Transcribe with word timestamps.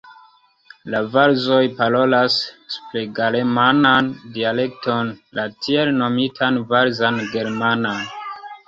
La 0.93 1.01
valzoj 1.15 1.59
parolas 1.81 2.39
supregalemanan 2.77 4.11
dialekton, 4.39 5.15
la 5.41 5.49
tiel 5.67 5.97
nomitan 6.03 6.63
valzan 6.75 7.27
germanan. 7.37 8.07